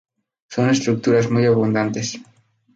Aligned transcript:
Son 0.49 0.67
estructuras 0.67 1.29
muy 1.29 1.45
abundantes. 1.45 2.19